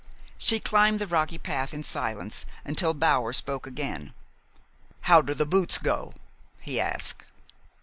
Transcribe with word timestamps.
She 0.39 0.59
climbed 0.59 0.97
the 0.97 1.05
rocky 1.05 1.37
path 1.37 1.75
in 1.75 1.83
silence 1.83 2.47
until 2.65 2.95
Bower 2.95 3.33
spoke 3.33 3.67
again. 3.67 4.15
"How 5.01 5.21
do 5.21 5.35
the 5.35 5.45
boots 5.45 5.77
go?" 5.77 6.15
he 6.59 6.79
asked. 6.79 7.25